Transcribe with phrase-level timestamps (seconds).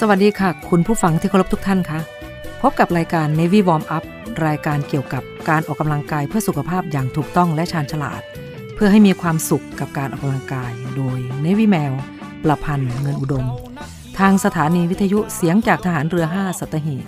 [0.00, 2.00] สวัสดีค่ะ คุณผู้ฟังที่เคารพทุกท่านคะ
[2.62, 4.04] พบกับรายการ Navy Warm Up
[4.46, 8.20] รายการเกี่ยวกับการออกกำลังกายเพื่อสุขภาพอย่างถูกต้องและชาญฉลาด
[8.74, 11.92] เพื่อให้มีความสุขกับการออกกำลังกาย โดย Navy แมว
[12.44, 13.46] ประพันธ์เงินอุดม
[14.18, 17.04] ทางสถานีวิทยุเสียงจากทหารเรือ 5 สัตหีบ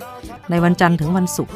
[0.51, 1.55] ในวันจันทร์ถึงวันศุกร์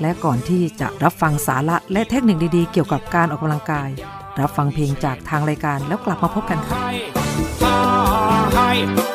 [0.00, 3.88] และก่อนที่จะรับฟังสาระและเทคนิคดีๆ เกี่ยวกับการออกกำลังกาย
[4.40, 6.78] รับฟังเพลงจากทางรายการแล้วกลับมาพบกันค่ะ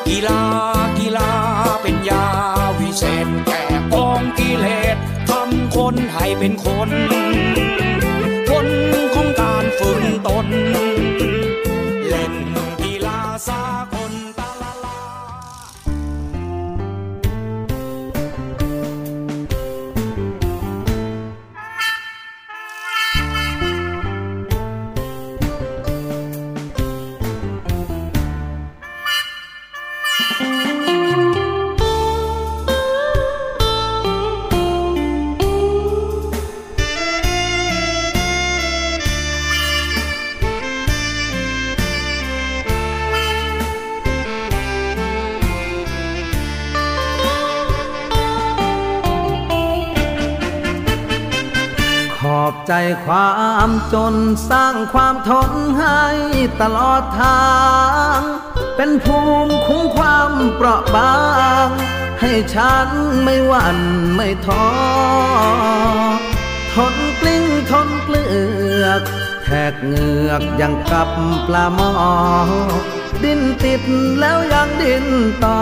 [0.08, 0.40] กีฬา
[0.98, 1.49] กีฬา
[1.82, 2.26] เป็นยา
[2.80, 4.96] วิเศษแก่กองกิเลส
[5.30, 6.90] ทำคนให้เป็นคน
[8.50, 8.68] คน
[9.14, 10.46] ของการฝึกตน
[12.08, 12.34] เล่น
[12.80, 13.94] กีฬาสาก
[52.72, 53.32] ใจควา
[53.68, 54.14] มจน
[54.50, 56.02] สร้างความทนให้
[56.60, 57.44] ตลอดทา
[58.16, 58.18] ง
[58.76, 61.14] เป็นภูมิคุ้มความเปราะบา
[61.66, 61.68] ง
[62.20, 62.88] ให้ฉัน
[63.24, 63.78] ไม่หวั่น
[64.14, 64.66] ไม่ท้อ
[66.74, 68.26] ทนกลิ้งทนเกลื
[68.82, 69.02] อก
[69.42, 71.10] แทกเหงือกยังกับ
[71.46, 71.92] ปลาหมอ
[73.22, 73.82] ดิ้นติด
[74.20, 75.06] แล้วยังดิ้น
[75.44, 75.60] ต่อ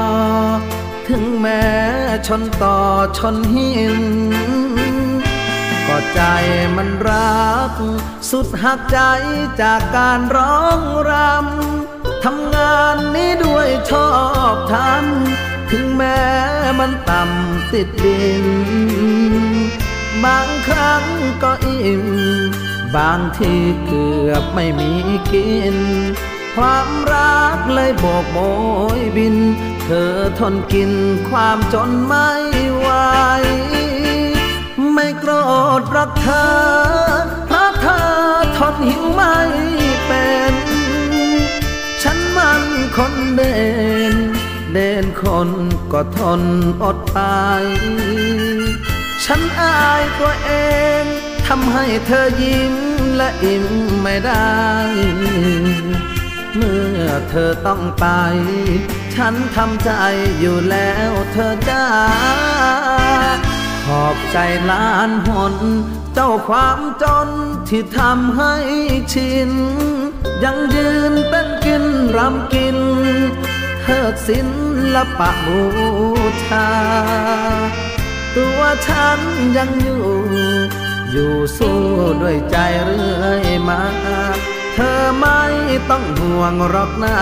[1.08, 1.64] ถึงแม้
[2.26, 2.76] ชนต่อ
[3.18, 3.98] ชนหิน
[6.14, 6.22] ใจ
[6.76, 7.72] มันรัก
[8.30, 8.98] สุดหักใจ
[9.60, 14.10] จากการร้องรำทำงานนี้ด้วยชอ
[14.54, 16.22] บทำถึงแม้
[16.78, 18.44] มันต่ำติดดิน
[20.24, 21.04] บางครั้ง
[21.42, 22.04] ก็อิ่ม
[22.96, 23.52] บางที
[23.86, 24.90] เกือบไม่มี
[25.32, 25.76] กิน
[26.56, 28.38] ความรักเลยโบกโบ
[28.98, 29.36] ยบิน
[29.84, 30.92] เธอทนกิน
[31.30, 32.30] ความจนไม่
[32.76, 32.88] ไหว
[35.00, 35.32] ไม่โกร
[35.80, 36.48] ธรักเธอ
[37.46, 38.02] เพราะเธอ
[38.58, 39.36] ทนหิวไม่
[40.06, 40.54] เป็น
[42.02, 42.62] ฉันมัน
[42.96, 43.58] คนเด่
[44.12, 44.14] น
[44.72, 45.50] เด่นคน
[45.92, 46.42] ก็ทน
[46.82, 47.18] อดไป
[49.24, 50.50] ฉันอายตัวเอ
[51.00, 51.02] ง
[51.46, 52.74] ทำให้เธอยิ้ม
[53.16, 53.66] และอิ่ม
[54.02, 54.58] ไม่ได้
[56.54, 58.06] เมื่อเธอต้องไป
[59.14, 59.90] ฉันทำใจ
[60.40, 61.82] อยู่แล้วเธอจ้
[64.18, 64.38] อบใจ
[64.70, 65.54] ล้านหน
[66.14, 67.28] เจ้าความจน
[67.68, 68.54] ที่ทำให้
[69.12, 69.50] ชิน
[70.44, 71.84] ยังยืนเป็นกิน
[72.16, 72.78] รำกิน
[73.82, 74.38] เทิดศิ
[74.94, 75.62] ลปะบู
[76.44, 76.68] ชา
[78.36, 79.18] ตัวฉัน
[79.56, 80.04] ยังอยู่
[81.10, 81.80] อยู่สู้
[82.22, 83.80] ด้วยใจเรื่อยมา
[84.74, 85.42] เธอไม่
[85.90, 87.18] ต้องห่วงหรอกนะ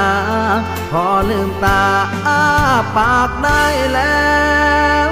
[0.91, 1.83] พอลืมตา
[2.27, 2.43] อ้า
[2.97, 4.27] ปากได้แล้
[5.09, 5.11] ว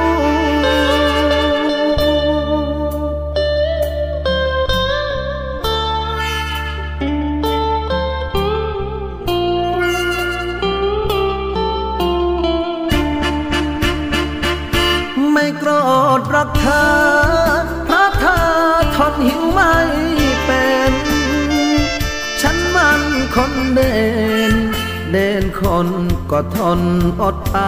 [16.15, 16.89] โกรธรักเธอ
[17.87, 18.43] เพราะเธอ
[18.97, 19.75] ทนหิวไม่
[20.45, 20.93] เป็น
[22.41, 23.03] ฉันมัน
[23.35, 23.97] คนเด่
[24.53, 24.55] น
[25.11, 25.89] เด่นคน
[26.31, 26.81] ก็ทน
[27.23, 27.59] อดไป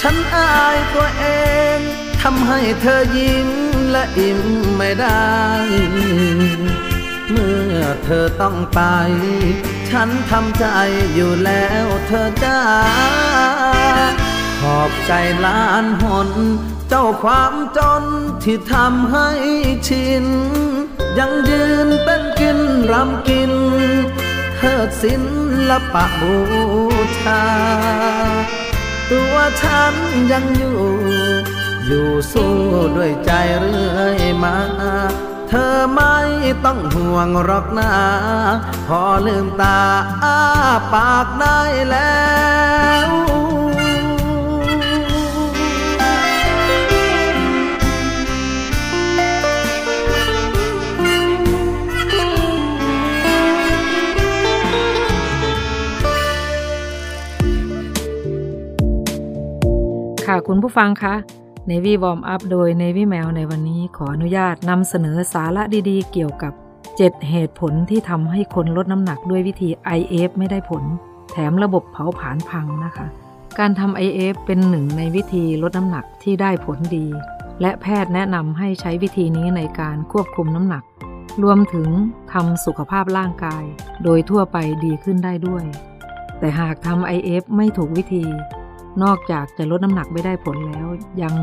[0.00, 1.24] ฉันอายตัวเอ
[1.76, 1.78] ง
[2.22, 3.48] ทำให้เธอยิ้ม
[3.90, 4.40] และอิ่ม
[4.76, 5.30] ไม่ได้
[7.30, 8.80] เมื่อเธอต้องไป
[9.90, 10.66] ฉันทำใจ
[11.14, 12.60] อยู่แล้วเธอจ้า
[14.60, 15.12] ขอบใจ
[15.44, 16.30] ล้านหน
[16.88, 18.04] เจ้าความจน
[18.42, 19.28] ที่ทำให้
[19.88, 20.26] ชิน
[21.18, 22.58] ยังยืนเป็นกิน
[22.92, 23.52] รำกิน
[24.56, 25.14] เทิดศิ
[25.70, 26.36] ลปะบู
[27.18, 27.42] ชา
[29.10, 29.94] ตัวฉัน
[30.32, 30.80] ยังอยู่
[31.86, 32.54] อยู่สู้
[32.96, 34.56] ด้วยใจเรื่อยมา
[35.48, 36.16] เธอไม่
[36.64, 37.92] ต้องห่วงหรอกนะ
[38.86, 39.78] พอลืมตา
[40.24, 40.38] อ้า
[40.92, 41.60] ปากได้
[41.90, 42.12] แล้
[42.78, 42.79] ว
[60.48, 61.14] คุณผู้ฟังคะ
[61.70, 66.52] Navy Warm Up โดย Navy แมวในวันนี้ขออนุญาตนำเสนอสาระดีๆ เกี่ยวกับ
[66.90, 70.84] 7 เหตุผลที่ทำให้คนลดน้ำหนักด้วยวิธี IF ไม่ได้ผล
[71.32, 73.06] แถมระบบเผาผลาญพังนะคะ
[73.58, 77.06] การทำ IF เป็นหนึ่งในวิธีลดน้ำหนักที่ได้ผลดี
[77.60, 80.84] และแพทย์แนะนำให้ใช้วิธีนี้ในการควบคุมน้ำหนัก
[81.42, 81.88] รวมถึง
[82.32, 83.64] ทำสุขภาพร่างกาย
[84.04, 85.64] โดยทั่วไปดีขึ้นได้ด้วย
[86.38, 88.24] แต่หากทำ IF ไม่ถูกวิธี
[89.02, 90.86] นอกจากจะลดน้ำหนักไม่ได้ผลแล้ว
[91.22, 91.34] ยัง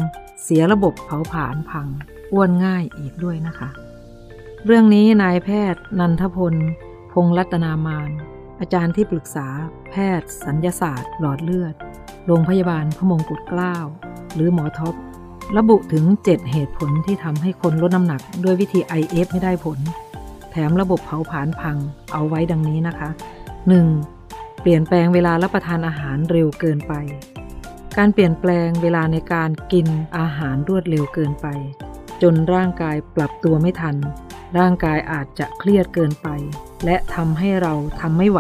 [0.44, 1.88] เสียระบบเผาผลาญพัง
[2.32, 3.70] อ้วนง่ายอีกด้วยนะคะ
[4.66, 6.56] เรื่องนี้นายแพทย์ นันทพล
[7.14, 8.10] พงรัตนามาน
[8.60, 9.48] อาจารย์ที่ปรึกษา
[9.92, 11.76] แพทย์ สัญญาศาสตร์ หลอดเลือด
[12.28, 13.76] โรงพยาบาลพระมงกุฎเกล้า
[14.34, 14.96] หรือหมอท็อป
[15.58, 19.80] ระบุถึง 7 เหตุผลที่ทำให้คนลดน้ำหนักด้วยวิธี IF ไม่ได้ผล
[20.52, 21.78] แถมระบบเผาผลาญพัง
[22.14, 23.10] เอาไว้ดังนี้นะคะ
[23.86, 24.62] 1.
[24.62, 26.94] เปลี่ยนแปลงเวลารับประทานอาหารเร็วเกินไป
[27.98, 31.48] การเปลี่ยนแปลงเวลาในการกินอาหารรวดเร็วเกินไป
[32.22, 33.96] จนร่างกายปรับตัวไม่ทัน
[34.58, 36.28] ร่างกายอาจจะเครียดเกินไป
[36.86, 38.40] และทำให้เราทำไม่ไหว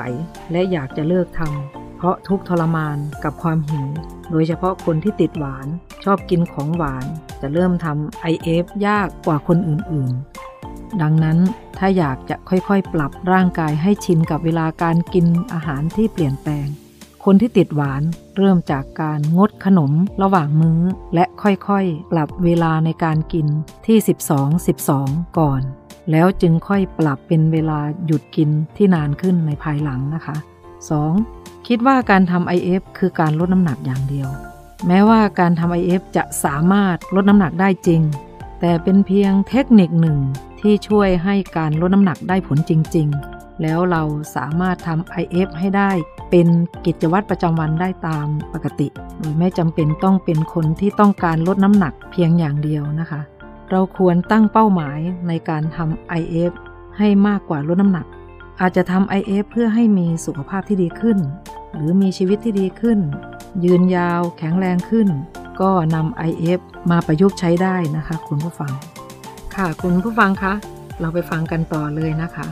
[0.51, 3.87] และอยากจะเลิกทำเพราะทุกทรมานกับความหิว
[4.31, 5.67] โดยเฉพาะคนที่ติดหวาน
[6.03, 7.05] ชอบกินของหวาน
[7.41, 11.37] จะเริ่มทำ IF ยากกว่าคนอื่นๆ ดังนั้น
[11.79, 16.69] ถ้าอยากจะค่อยๆ ปรับร่างกายให้ชินกับเวลาการกินอาหารที่เปลี่ยนแปลง
[17.29, 18.03] คนที่ติดหวาน
[18.37, 19.91] เริ่มจากการงดขนม
[20.21, 20.79] ระหว่างมื้อ
[21.13, 23.47] และค่อยๆ ปรับเวลาในการกิน
[23.85, 23.97] ที่
[24.67, 25.61] 12-12 ก่อน
[26.11, 30.35] แล้วจึงค่อยปรับเป็นเวลาหยุดกินที่นานขึ้นในภายหลังนะคะ
[31.03, 31.67] 2.
[31.67, 34.29] คิดว่าการทำ IF คือการลดน้ำหนักอย่างเดียว
[34.87, 38.01] แม้ว่าการทำ IF จะสามารถลดน้ำหนักได้จริง
[38.59, 40.19] แต่เป็นเพียงเทคนิคหนึ่ง
[40.61, 44.03] ที่ช่วยให้การลดน้ำหนักได้ผลจริง ๆ แล้วเรา
[44.35, 45.91] สามารถทำ IF ให้ได้
[46.29, 46.47] เป็น
[46.85, 48.87] กิจวัตรประจำวันได้ตามปกติ
[49.19, 53.21] โดยไม่จำเป็นต้องเป็นคนที่ต้องการลดน้ำหนักเพียงอย่างเดียวนะคะ
[53.71, 56.51] เราควรตั้งเป้าหมายในการทำ IF
[56.97, 58.05] ให้มากกว่าลดน้ำหนัก
[58.61, 61.17] อาจจะทำ IF เพื่อให้มีสุขภาพที่ดีขึ้น
[61.73, 62.99] หรือมีชีวิตที่ดีขึ้น
[63.63, 65.07] ยืนยาวแข็งแรงขึ้น
[65.61, 66.59] ก็นำ IF
[66.91, 68.71] มาประยุกต์ใช้ได้นะคะ คุณผู้ฟัง
[69.55, 70.53] ค่ะคุณผู้ฟังคะ
[70.99, 72.47] เราไปฟังกันต่อเลยนะคะ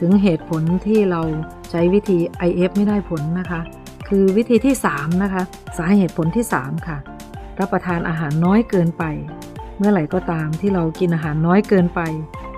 [0.00, 1.22] ถึงเหตุผลที่เรา
[1.70, 3.60] ใช้วิธี IF ไม่ได้ผลนะคะ
[4.08, 5.42] คือวิธีที่ 3 นะคะ
[5.78, 6.98] สาเหตุผลที่ 3 ค่ะ
[7.60, 9.04] รับประทานอาหารน้อยเกินไป
[9.78, 12.00] เมื่อไหร่ก็ตามที่เรากินอาหารน้อยเกินไป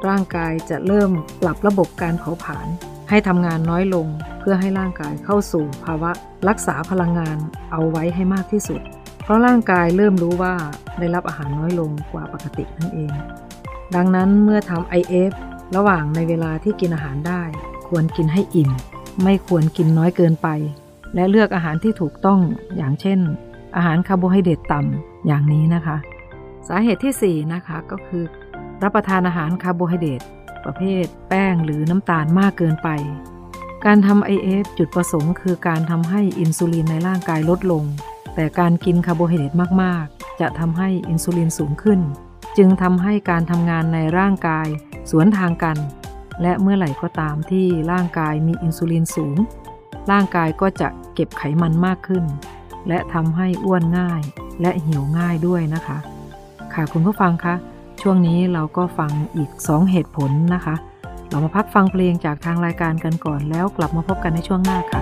[0.08, 1.10] ร่างกายจะเริ่ม
[1.42, 2.66] ปรับระบบการเผาผลาญ
[3.10, 4.06] ให้ทำงานน้อยลง
[4.40, 6.10] เพื่อให้ร่างกายเข้าสู่ภาวะ
[6.48, 7.36] รักษาพลังงาน
[7.72, 8.80] เอาไว้ให้มากที่สุด
[9.22, 10.54] เพราะร่างกายเริ่มรู้ว่า
[10.98, 13.12] ได้รับอาหารน้อยลงกว่าปกตินั่นเอง
[13.94, 15.32] ดังนั้นเมื่อทำ IF
[15.76, 17.42] ระหว่างในเวลาที่กินอาหารได้
[17.88, 18.70] ควรกินให้อิ่ม
[19.22, 20.48] ไม่ควรกินน้อยเกินไป
[21.14, 22.40] และเลือกอาหารที่ถูกต้อง
[22.76, 23.18] อย่างเช่น
[23.76, 25.96] อาหารคาร์โบไฮเดรตต่ำอย่างนี้นะคะ
[26.68, 28.24] สาเหตุที่ 4 นะคะก็คือ
[28.82, 30.22] รับประทานอาหารคาร์โบไฮเดรต
[30.64, 32.88] ประเภท แป้งหรือน้ำตาลมากเกินไป
[33.84, 37.84] การทำ IF จุดประสงค์คือการทำให้อินซูลินในร่างกายลดลง
[38.34, 42.00] แต่การกินคาร์โบไฮเดรตมากๆ จะทำให้อินซูลินสูงขึ้น
[42.56, 44.68] จึงทำให้การทำงานในร่างกาย
[45.10, 45.76] สวนทางกัน
[46.42, 49.36] และเมื่อไหร่ก็ตามที่ร่างกายมีอินซูลินสูง
[50.10, 52.24] ร่างกายก็จะเก็บไขมันมากขึ้น
[52.88, 54.22] และทำให้อ้วนง่าย
[54.60, 55.98] และหิวง่ายด้วยนะคะ
[56.74, 57.54] ค่ะคุณผู้ฟังคะ
[58.02, 60.74] ช่วงนี้เราก็ฟังอีก 2 เหตุผลนะคะ
[61.28, 65.00] เรามาพักฟังเพลงจากทางรายการกันก่อนแล้วกลับมาพบกันในช่วงหน้าค่ะ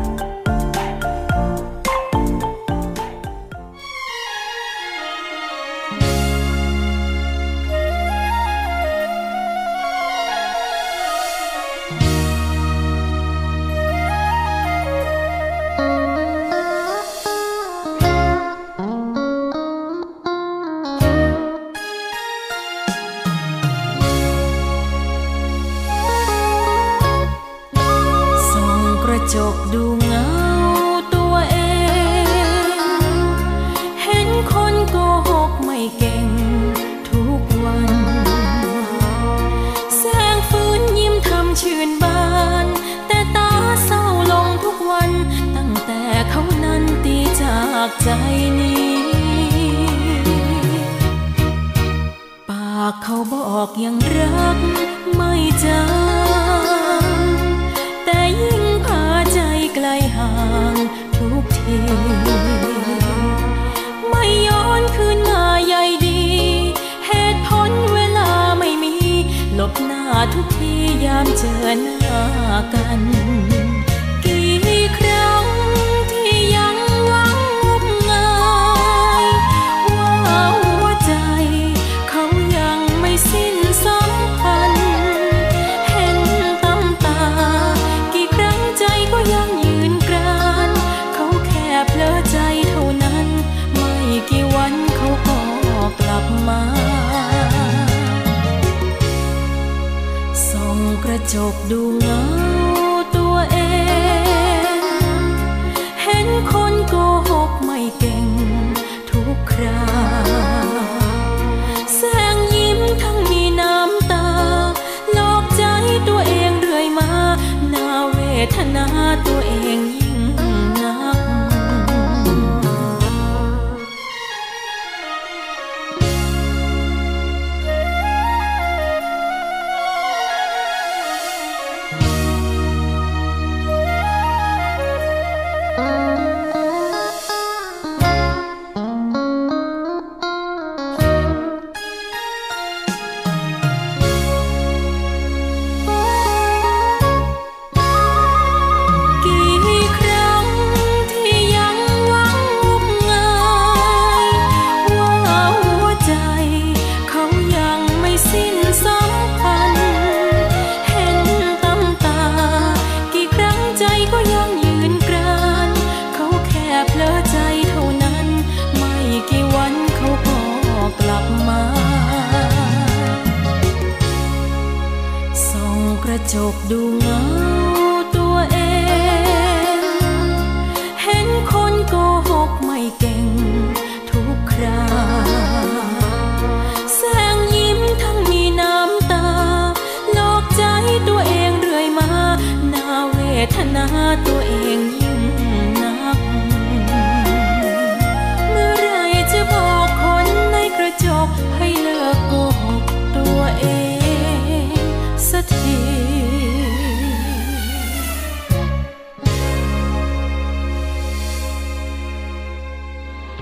[176.35, 177.56] จบดูงาตั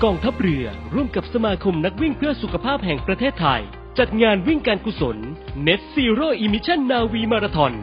[0.03, 3.61] กองทัพเรือร่วมกับสมาคมนักวิ่งเพื่อสุขภาพแห่งประเทศไทย
[3.99, 5.17] จัดงานวิ่งการกุศล
[5.67, 7.73] Net Zero Emission Navi Marathon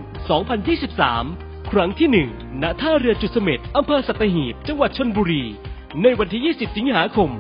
[0.81, 5.45] 2023 ครั้งที่ 1 ณ ท่าเรือจุดเสม็ดอำเภอสัตหีบ จังหวัดชนบุรี
[6.03, 7.31] ในวันที่ 20 สิงหาคม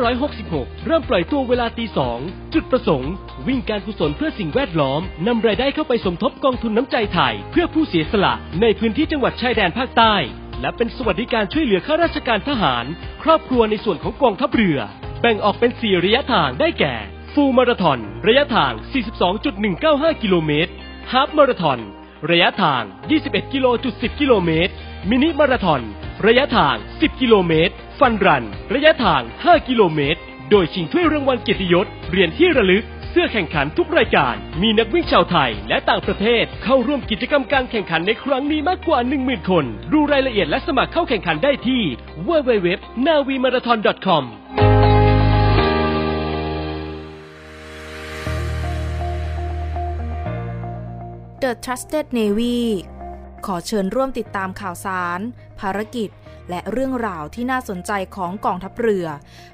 [0.00, 1.84] 2566 เริ่มปล่อยตัวเวลาตี
[2.18, 3.12] 2 จุดประสงค์
[3.48, 10.16] วิ่งการกุศลเพื่อสิ่งแวดล้อม นำรายได้เข้าไปสมทบกองทุนน้ำใจไทย เพื่อผู้เสียสละในพื้นที่จังหวัดชายแดนภาคใต้
[10.60, 12.84] และเป็นสวัสดิการช่วยเหลือข้าราชการทหาร
[13.22, 14.78] ครอบครัวในส่วนของกองทัพเรือ
[15.20, 16.94] แบ่งออกเป็น 4 ระยะทางได้แก่
[17.32, 18.72] ฟูลมาราธอน ระยะทาง
[19.46, 20.72] 42.195 กิโลเมตร
[21.12, 21.78] ฮาฟมาราธอน
[22.30, 22.82] ระยะทาง
[23.18, 24.72] 21กิโล10กิโลเมตร
[25.10, 25.82] มินิมาราธอน
[26.26, 41.82] ระยะทาง 10 กิโลเมตร ฟันรัน ระยะทาง 5 กิโลเมตร โดยชิงถ้วยรางวัลเกียรติยศ เหรียญที่ระลึก เสื้อแข่งขันทุกรายการ มีนักวิ่งชาวไทยและต่างประเทศเข้าร่วมกิจกรรมการแข่งขันในครั้งนี้มากกว่า 10,000 คน ดูรายละเอียดและสมัครเข้าแข่งขันได้ที่
[42.28, 44.24] www.navimarathon.com
[51.42, 52.58] The Trusted Navy
[53.46, 55.20] ขอเชิญร่วมติดตามข่าวสาร
[55.60, 56.08] ภารกิจ
[56.50, 59.06] และเรื่องราวที่น่าสนใจของกองทัพเรือ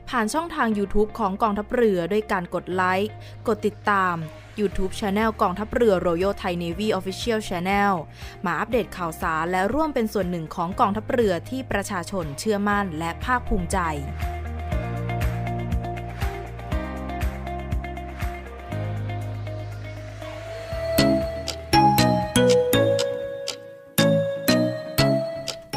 [0.09, 3.15] ผ่านช่องทาง YouTube ของกองทัพเรือด้วยการกดไลค์
[3.49, 4.17] กดติดตาม
[4.61, 7.93] YouTube Channel กองทัพเรือ Royal Thai Navy Official Channel
[8.45, 13.79] มาอัปเดตข่าวสารและร่วมเป็นส่วนหนึ่งของกองทัพเรือที่ประชาชนเชื่อมั่นและภาคภูมิใจ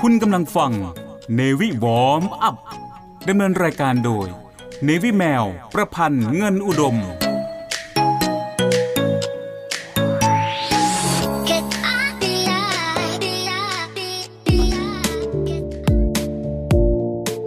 [0.04, 0.72] คุณกำลังฟัง
[1.38, 2.56] Navy Warm Up
[3.28, 4.28] ดำเนินรายการโดย
[4.88, 6.96] Navy แมว ประพันธ์เงินอุดม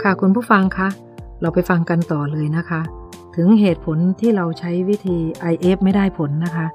[0.02, 0.88] ค่ะคุณผู้ฟังคะ
[1.40, 2.80] เราไปฟังกันต่อเลยนะคะ
[3.36, 5.18] ถึงเหตุผลที่เราใช้วิธี
[5.52, 6.66] IF ไม่ได้ผลนะคะ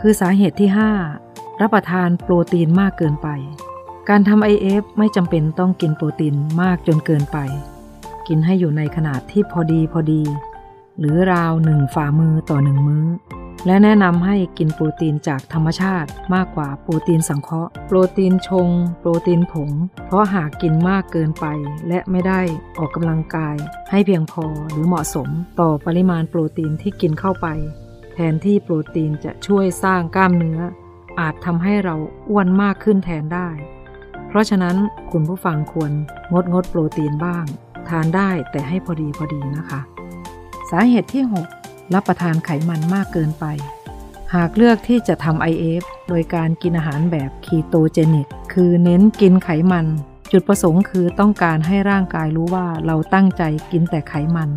[0.00, 0.70] คือสาเหตุที่
[1.14, 3.28] 5 รับประทานโปรตีนมากเกินไป
[4.08, 7.38] การทำ IF ไม่จำเป็นต้องกินโปรตีนมากจนเกินไป
[8.28, 10.22] กินให้อยู่ในขนาดที่พอดีพอดี
[10.98, 13.06] หรือราวหนึ่งฝ่ามือต่อหนึ่งมื้อ
[13.66, 18.68] และแนะนำให้กินโปรตีนจากธรรมชาติมากกว่าโปรตีนสังเคราะห์ โปรตีนชง
[19.00, 19.70] โปรตีนผง
[20.06, 21.46] เพราะหากกินมากเกินไป
[21.88, 22.40] และไม่ได้
[22.78, 23.56] ออกกำลังกาย
[23.90, 25.28] ให้เพียงพอหรือเหมาะสม
[25.60, 27.46] ต่อปริมาณโปรตีนที่กินเข้าไป
[28.14, 30.60] แทนที่โปรตีนจะช่วยสร้างกล้ามเนื้อ
[31.20, 31.96] อาจทำให้เรา
[32.30, 33.48] อ้วนมากขึ้นแทนได้
[34.30, 34.76] เพราะฉะนั้น
[35.12, 35.92] คุณผู้ฟังควร
[36.32, 37.44] งดงดโปรตีนบ้าง
[37.88, 39.80] ทานได้แต่ให้พอดีพอดีนะคะ
[40.70, 41.24] สาเหตุที่
[41.58, 43.44] 6 รับประทานไขมันมากเกินไป
[44.34, 49.86] หากเลือกที่จะทำ IF โดยการกินอาหารแบบคีโตเจนิกคือเน้นกินไขมัน
[50.32, 54.50] จุดประสงค์คือต้องการให้ร่างกายรู้ว่าเราตั้งใจกินแต่ไขมัน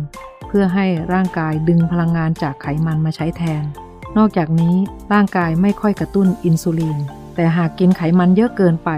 [0.46, 3.64] เพื่อให้ร่างกายดึงพลังงานจากไขมันมาใช้แทน
[4.16, 4.74] นอกจากนี้
[5.12, 6.98] ร่างกายไม่ค่อยกระตุ้นอินซูลิน
[7.34, 8.90] แต่หากกินไขมันเยอะเกินไป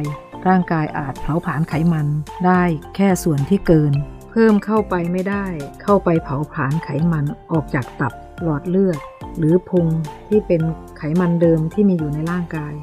[0.48, 2.06] ร่างกายอาจเผาผลาญไขมัน
[2.46, 2.62] ได้
[2.94, 3.92] แค่ส่วนที่เกิน
[4.30, 5.46] เพิ่มเข้าไปไม่ได้
[5.82, 8.12] เข้าไปเผาผลาญไขมันออกจากตับ
[8.42, 8.98] หลอดเลือด
[9.38, 9.86] หรือพุง
[10.28, 10.62] ที่เป็น
[10.98, 12.74] ไขมันเดิมที่มีอยู่ในร่างกาย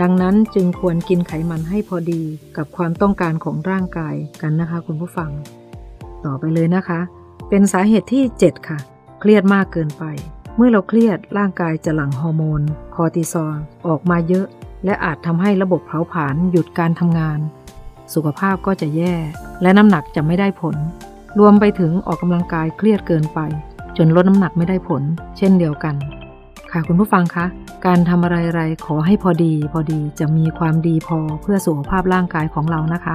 [0.00, 2.22] ดังนั้นจึงควรกินไขมันให้พอดี
[2.56, 5.30] กับความต้องการของร่างกายกันนะคะคุณผู้ฟัง
[6.24, 7.00] ต่อไปเลยนะคะ
[7.48, 8.78] เป็นสาเหตุที่ 7 ค่ะ
[9.20, 10.04] เครียดมากเกินไป
[10.56, 12.62] เมื่อเราเครียดร่างกายจะหลั่งฮอร์โมน
[12.94, 14.46] คอร์ติซอลออกมาเยอะ
[14.84, 17.38] และอาจทำให้ระบบเผาผลาญหยุดการทำงาน
[18.14, 19.14] สุขภาพก็จะแย่
[19.62, 20.76] และน้ำหนักจะไม่ได้ผล
[21.38, 23.40] รวมไปถึงออกกำลังกายเครียดเกินไป
[23.96, 25.02] จนลดน้ำหนักไม่ได้ผล
[25.38, 25.94] เช่นเดียวกัน
[26.72, 27.46] ค่ะคุณผู้ฟังคะ
[27.86, 33.14] การทำอะไรๆขอให้พอดี พอดีจะมีความดีพอเพื่อสุขภาพร่างกายของเรานะคะ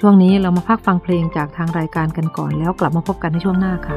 [0.00, 3.96] ช่วงนี้เรามาพักฟังเพลงจากทางรายการกันก่อนแล้วกลับมาพบกันในช่วงหน้าค่ะ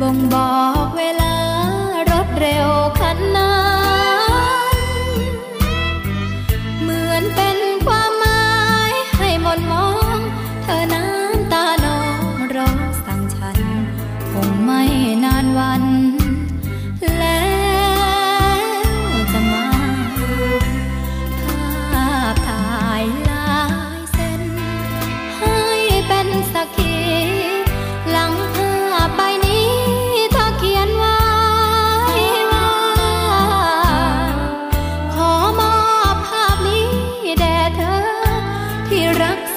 [0.00, 0.46] บ่งบอ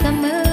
[0.04, 0.53] เสมอ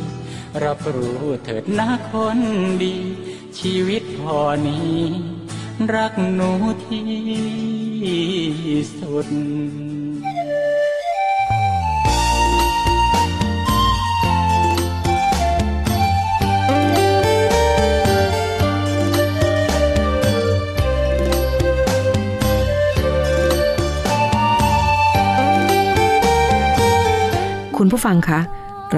[0.63, 2.39] รับรู้เถิดนะคน
[2.81, 2.95] ดี
[3.59, 4.97] ชีวิตพอนี้
[5.93, 6.51] รักหนู
[6.85, 7.09] ที่
[8.99, 9.27] สุด
[27.77, 28.39] คุณผู้ฟังคะ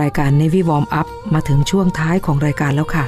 [0.01, 3.05] รายการ Navy Warm Up มาถึงช่วงท้ายของรายการแล้วค่ะ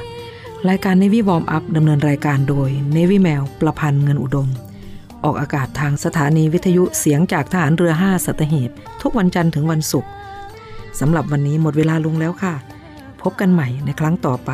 [0.68, 4.48] รายการ Navy Warm Up ดำเนินรายการโดย Navy แมวประพันธ์เงินอุดม
[5.24, 8.70] ออกอากาศทางสถานีวิทยุเสียงจากทหารเรือ 5สัตหีบ
[9.02, 10.10] ทุกวันจันทร์ถึงวันศุกร์
[11.00, 12.54] สำหรับวันนี้หมดเวลาลงแล้วค่ะ
[13.22, 14.50] พบกันใหม่ในครั้งต่อไป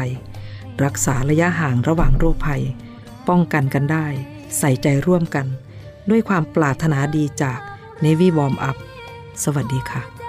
[0.85, 2.63] รักษาระยะห่างระหว่างโรคภัย
[3.29, 4.07] ป้องกันกันได้
[4.59, 5.47] ใส่ใจร่วมกัน
[6.11, 7.59] ด้วยความปรารถนาดีจาก
[8.05, 8.77] Navy Warm Up
[9.45, 10.22] สวัสดีค่ะ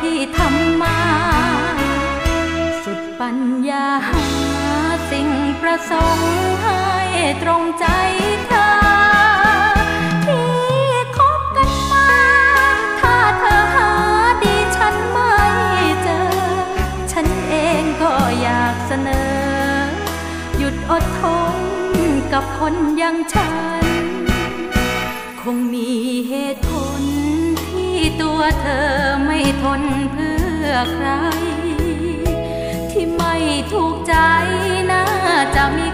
[0.00, 0.98] ที่ทำมา
[2.84, 4.24] สุดปัญญาหา
[5.10, 5.28] สิ่ง
[5.60, 6.32] ประสงค์
[6.62, 6.80] ให้
[7.42, 7.86] ตรงใจ
[8.46, 8.68] เธอ
[10.26, 10.48] ที่
[11.16, 12.10] คบกันมา
[13.00, 13.90] ถ้าเธอหา
[14.42, 15.34] ดีฉันไม่
[16.02, 16.20] เจอ
[17.12, 19.34] ฉันเองก็อยากเสนอ
[20.58, 21.22] หยุดอดท
[21.54, 21.56] น
[22.32, 23.48] กับคนอย่างฉั
[23.82, 23.84] น
[25.42, 25.88] คงมี
[26.28, 27.02] เหตุผล
[27.64, 29.05] ที่ตัวเธอ
[29.78, 29.80] น
[30.12, 30.36] เพื่
[30.66, 31.06] อใคร
[32.92, 33.34] ที่ไม่
[33.72, 34.14] ถูกใจ
[34.90, 35.04] น่า
[35.56, 35.86] จะมี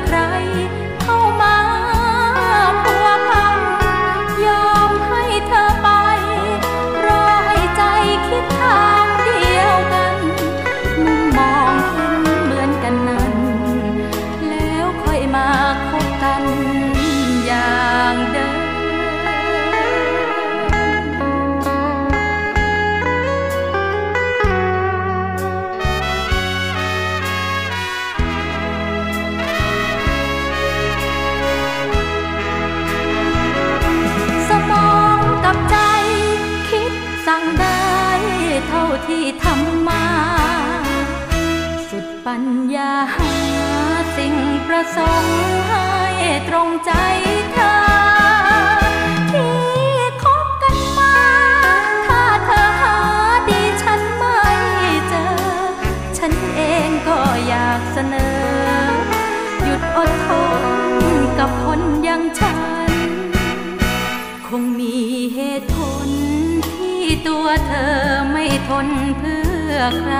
[67.26, 67.94] ตัวเธอ
[68.32, 70.14] ไม่ทนเพื่อใคร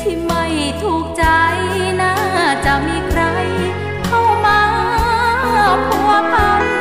[0.00, 0.44] ที่ไม่
[0.82, 1.24] ถูกใจ
[2.00, 2.14] น่า
[2.64, 3.22] จะมีใคร
[4.06, 4.60] เข้ามา
[5.88, 6.75] พัวพัน